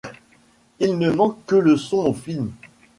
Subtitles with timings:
[0.79, 2.53] Il ne manque que le son au film.